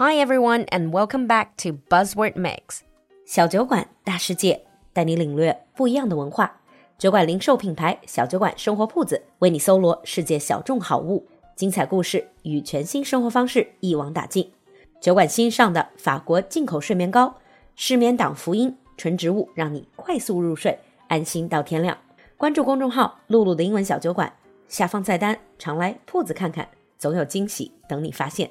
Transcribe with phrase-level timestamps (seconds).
[0.00, 2.82] Hi everyone, and welcome back to Buzzword Mix。
[3.26, 6.60] 小酒馆大世界，带你领略不一样的文化。
[6.96, 11.26] 酒馆零售品牌小酒馆生活铺子为你搜罗世界小众好物、
[11.56, 14.52] 精彩故事与全新生活方式一网打尽。
[15.00, 17.34] 酒馆新上的法国进口睡眠膏，
[17.74, 20.78] 失眠党福音纯植物，让你快速入睡，
[21.08, 21.98] 安心到天亮。
[22.36, 24.32] 关注公众号“露露的英文小酒馆”，
[24.68, 28.48] 下方菜单常来铺子看看，总有惊喜等你发现。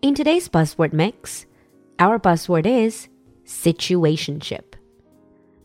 [0.00, 1.44] In today's buzzword mix,
[1.98, 3.08] our buzzword is
[3.44, 4.74] situationship.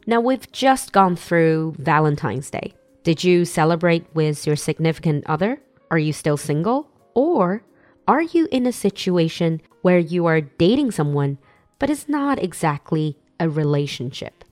[0.08, 2.74] Now, we've just gone through Valentine's Day.
[3.04, 5.62] Did you celebrate with your significant other?
[5.92, 6.90] Are you still single?
[7.14, 7.64] Or
[8.08, 11.38] are you in a situation where you are dating someone,
[11.78, 14.44] but it's not exactly a relationship?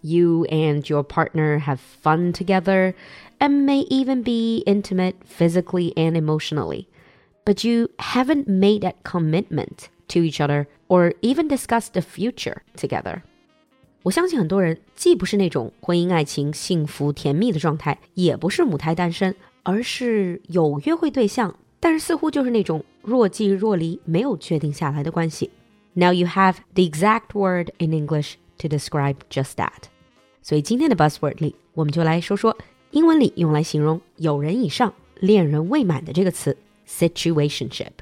[0.00, 2.94] You and your partner have fun together
[3.38, 6.88] and may even be intimate physically and emotionally
[7.45, 13.21] but you haven't made that commitment to each other or even discussed the future together.
[14.03, 25.51] 我相信很多人既不是那种婚姻爱情幸福甜蜜的状态，也不是母胎单身，而是有约会对象，但是似乎就是那种若即若离、没有确定下来的关系。
[25.93, 29.83] Now you have the exact word in English to describe just that.
[30.41, 32.57] 所以今天的 buzzword 里，我们就来说说
[32.89, 38.00] 英文里用来形容有人以上、恋人未满的这个词 Situationship.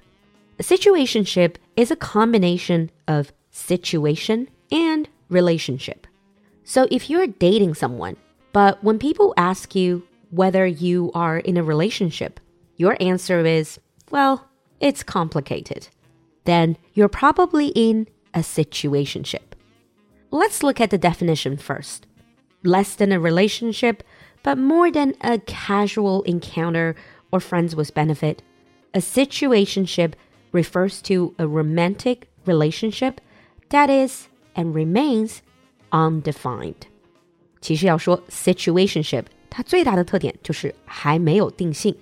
[0.58, 6.06] A situationship is a combination of situation and relationship.
[6.64, 8.16] So if you're dating someone,
[8.52, 12.40] but when people ask you whether you are in a relationship,
[12.76, 13.78] your answer is,
[14.10, 14.48] well,
[14.80, 15.88] it's complicated.
[16.44, 19.54] Then you're probably in a situationship.
[20.30, 22.06] Let's look at the definition first.
[22.62, 24.02] Less than a relationship,
[24.42, 26.96] but more than a casual encounter
[27.30, 28.42] or friends with benefit
[28.93, 30.13] a situationship
[30.51, 33.15] refers to a romantic relationship
[33.69, 35.37] that is and remains
[35.91, 36.87] undefined.
[37.61, 41.95] 其实要说 situationship，它最大的特点就是还没有定性。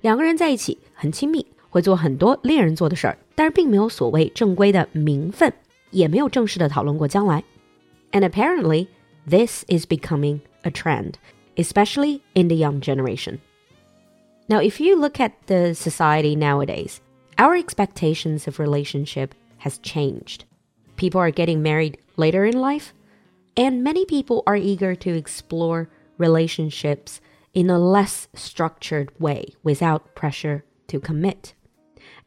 [0.00, 5.52] 两个人在一起很亲密，会做很多恋人做的事儿，但是并没有所谓正规的名分，
[5.90, 7.44] 也没有正式的讨论过将来。
[8.12, 8.86] And apparently,
[9.28, 11.14] this is becoming a trend,
[11.56, 13.38] especially in the young generation.
[14.48, 17.00] Now, if you look at the society nowadays,
[17.38, 20.44] our expectations of relationship has changed.
[20.96, 22.92] People are getting married later in life,
[23.56, 27.20] and many people are eager to explore relationships
[27.54, 31.54] in a less structured way without pressure to commit,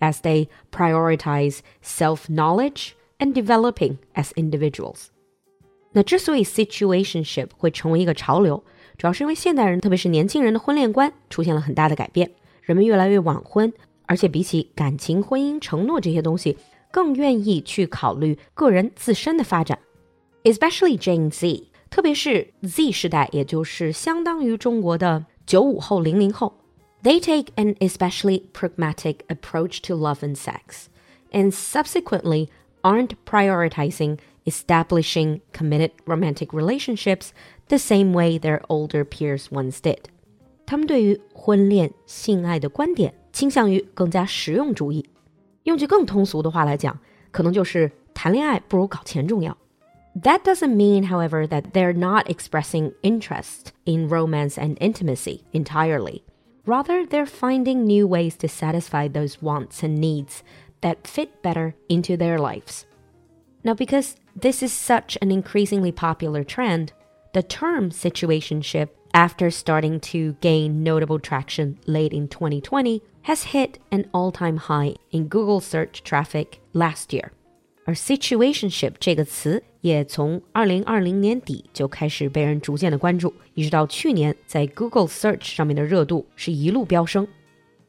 [0.01, 5.12] as they prioritize self knowledge and developing as individuals.
[5.91, 8.63] 那之所以 situationship 会成为一个潮流，
[8.98, 13.72] 主要是因为现代人，特别是年轻人的婚恋观出现了很大的改变，人们越来越晚婚，
[14.06, 16.59] 而且比起感情、婚姻、承诺这些东西，
[16.91, 19.78] 更愿意去考虑个人自身的发展。
[20.42, 26.58] Especially Gen Z，特别是 Z 世代，也就是相当于中国的九五后、零零后
[27.04, 30.87] ，they take an especially pragmatic approach to love and sex,
[31.31, 32.48] and subsequently
[32.82, 37.29] aren't prioritizing establishing committed romantic relationships
[37.68, 40.00] the same way their older peers once did.
[40.66, 45.06] 他们对于婚恋、性爱的观点倾向于更加实用主义。
[45.63, 46.97] 用句更通俗的话来讲，
[47.31, 49.57] 可能就是谈恋爱不如搞钱重要。
[50.22, 56.22] That doesn't mean, however, that they're not expressing interest in romance and intimacy entirely.
[56.66, 60.41] Rather, they're finding new ways to satisfy those wants and needs
[60.81, 62.85] that fit better into their lives.
[63.63, 66.91] Now, because this is such an increasingly popular trend,
[67.34, 74.06] the term situationship, after starting to gain notable traction late in 2020, has hit an
[74.12, 77.31] all time high in Google search traffic last year.
[77.85, 87.27] 而 situationship 这个词也从二零二零年底就开始被人逐渐的关注，一直到去年在 Google Search 上面的热度是一路飙升。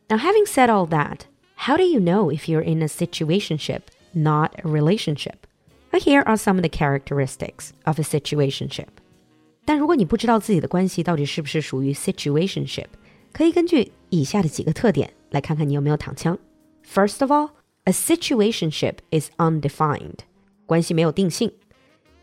[0.09, 1.21] Now, having said all that,
[1.57, 3.83] how do you know if you're in a situationship,
[4.13, 5.47] not a relationship?
[5.93, 8.89] Here are some of the characteristics of a situationship.
[9.65, 12.87] 但如果你不知道自己的关系到底是不是属于 situationship，
[13.33, 16.39] 可以根据以下的几个特点来看看你有没有躺枪。
[16.85, 17.51] First of all,
[17.85, 20.21] a situationship is undefined.
[20.67, 21.53] 关系没有定性。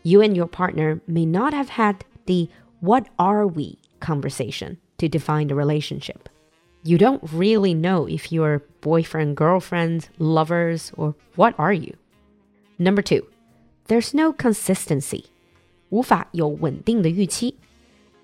[0.02, 1.96] You and your partner may not have had
[2.26, 2.48] the
[2.80, 6.28] what are we conversation to define the relationship.
[6.82, 11.94] You don't really know if you're boyfriend, girlfriend, lovers, or what are you.
[12.78, 13.26] Number two,
[13.86, 15.24] there's no consistency.
[15.90, 17.56] 无法有稳定的预期。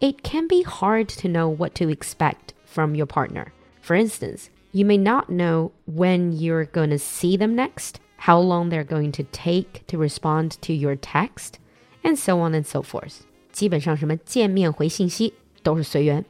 [0.00, 3.48] It can be hard to know what to expect from your partner.
[3.82, 8.68] For instance, You may not know when you're going to see them next, how long
[8.68, 11.58] they're going to take to respond to your text,
[12.04, 13.22] and so on and so forth.
[13.50, 15.32] 基本上什么见面回信息
[15.62, 16.24] 都是随缘。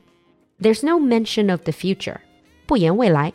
[0.60, 2.18] There's no mention of the future，
[2.66, 3.32] 不言未来。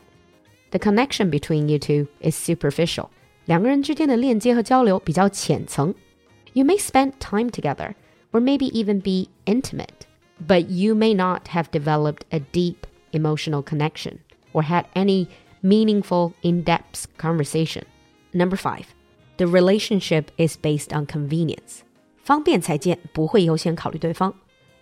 [0.71, 3.09] The connection between you two is superficial，
[3.47, 5.93] 两个人之间的链接和交流比较浅层。
[6.53, 7.95] You may spend time together,
[8.31, 10.07] or maybe even be intimate,
[10.47, 14.19] but you may not have developed a deep emotional connection
[14.53, 15.27] or had any
[15.61, 17.83] meaningful, in depth conversation.
[18.33, 18.85] Number five,
[19.37, 21.81] the relationship is based on convenience.
[22.23, 24.33] 方便才见，不会优先考虑对方。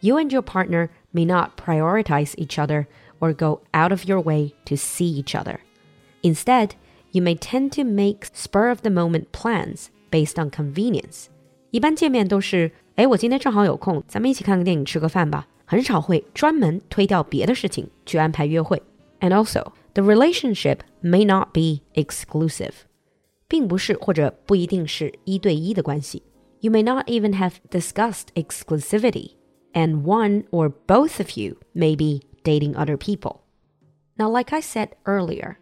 [0.01, 2.88] You and your partner may not prioritize each other
[3.19, 5.60] or go out of your way to see each other.
[6.22, 6.72] Instead,
[7.16, 11.25] you may tend to make spur of the moment plans based on convenience.
[11.72, 15.48] 一般见面都是，哎，我今天正好有空，咱们一起看个电影，吃个饭吧。
[15.66, 18.81] 很少会专门推掉别的事情去安排约会。
[19.22, 22.74] And also, the relationship may not be exclusive，
[23.48, 26.24] 并不是或者不一定是一对一的关系。
[26.62, 29.31] you may not even have discussed exclusivity,
[29.74, 33.42] and one or both of you may be dating other people.
[34.18, 35.57] Now, like I said earlier,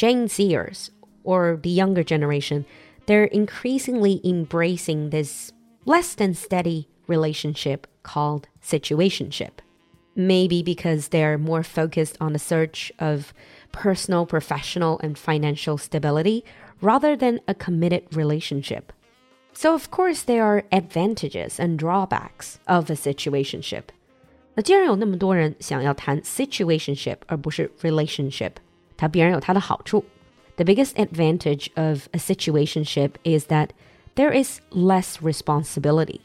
[0.00, 0.90] Gen Zers,
[1.24, 2.64] or the younger generation,
[3.06, 5.52] they're increasingly embracing this
[5.84, 9.60] less than steady relationship called situationship.
[10.14, 13.34] Maybe because they're more focused on the search of
[13.72, 16.44] personal, professional, and financial stability
[16.80, 18.92] rather than a committed relationship.
[19.52, 23.84] So of course there are advantages and drawbacks of a situationship.
[24.54, 28.52] 那既然有那么多人想要谈 situationship 而不是 relationship，
[29.00, 30.04] 它必然有它的好处。
[30.56, 33.70] The biggest advantage of a situationship is that
[34.14, 36.20] there is less responsibility.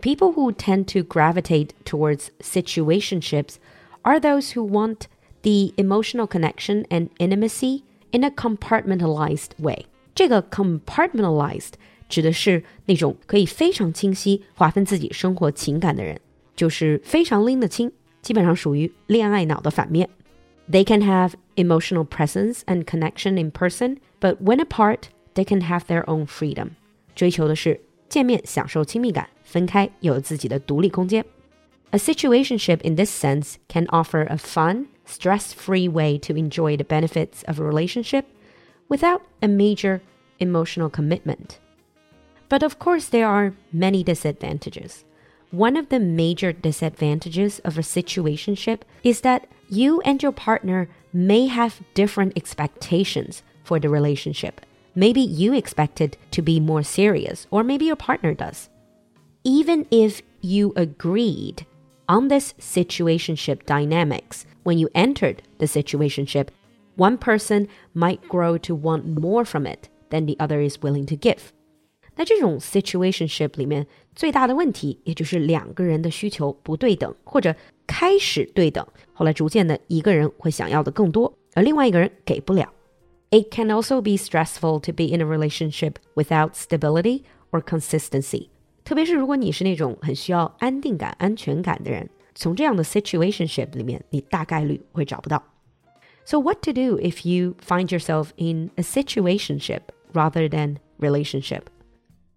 [0.00, 3.56] People who tend to gravitate towards situationships
[4.02, 5.06] are those who want
[5.42, 9.86] the emotional connection and intimacy in a compartmentalized way.
[10.14, 11.74] 这个 compartmentalized
[12.08, 16.20] 指的是那种可以非常清晰划分自己生活情感的人，
[16.56, 20.08] 就是非常拎得清，基本上属于恋爱脑的反面。
[20.70, 26.04] They can have emotional presence and connection in person, but when apart, they can have their
[26.08, 26.70] own freedom.
[27.14, 31.24] 追求的是见面享受亲密感，分开又有自己的独立空间。
[31.90, 37.60] A situationship in this sense can offer a fun, stress-free way to enjoy the benefits of
[37.60, 38.24] a relationship
[38.88, 40.00] without a major
[40.38, 41.58] emotional commitment.
[42.48, 45.04] But of course, there are many disadvantages.
[45.50, 51.47] One of the major disadvantages of a situationship is that you and your partner may
[51.47, 54.61] have different expectations for the relationship.
[54.93, 58.69] Maybe you expect it to be more serious, or maybe your partner does.
[59.45, 61.65] Even if you agreed
[62.09, 66.49] on this situationship dynamics when you entered the situationship,
[66.95, 71.15] one person might grow to want more from it than the other is willing to
[71.15, 71.53] give.
[72.14, 77.54] 那这种 situationship 里面最大的问题，也就是两个人的需求不对等，或者
[77.86, 82.72] 开始对等，后来逐渐的一个人会想要的更多，而另外一个人给不了。
[83.30, 88.48] It can also be stressful to be in a relationship without stability or consistency，
[88.84, 95.42] 特别是如果你是那种很需要安定感、安全感的人，从这样的 situationship 里面，你大概率会找不到。
[96.24, 99.80] So what to do if you find yourself in a situationship
[100.12, 101.62] rather than relationship?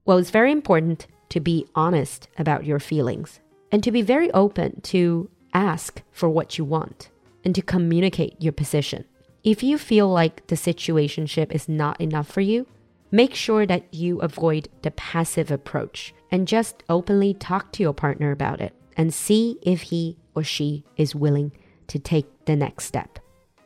[0.07, 3.41] Well, it's very important to be honest about your feelings
[3.73, 7.09] and to be very open to ask for what you want
[7.43, 9.07] and to communicate your position.
[9.43, 12.67] If you feel like the situationship is not enough for you,
[13.11, 18.31] make sure that you avoid the passive approach and just openly talk to your partner
[18.31, 21.53] about it and see if he or she is willing
[21.87, 23.19] to take the next step.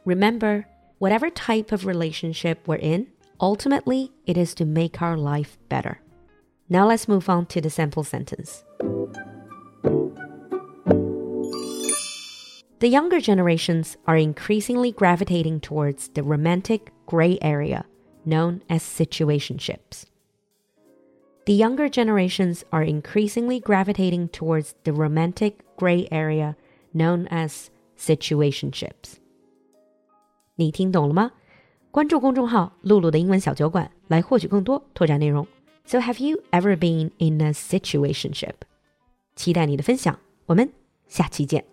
[0.05, 0.67] Remember,
[0.99, 3.09] whatever type of relationship we're in,
[3.41, 6.01] ultimately it is to make our life better.
[6.71, 8.63] Now let's move on to the sample sentence.
[12.81, 17.87] The younger generations are increasingly gravitating towards the romantic gray area
[18.25, 20.05] known as situationships.
[21.47, 26.55] The younger generations are increasingly gravitating towards the romantic gray area
[26.95, 29.17] known as situationships.
[30.57, 31.33] 你听懂了吗？
[31.91, 35.47] 关注公众号“璐璐的英文小酒馆”，来获取更多拓展内容。
[35.88, 38.54] so have you ever been in a situationship?
[39.36, 40.72] 期待你的分享，我们
[41.08, 41.66] 下期见。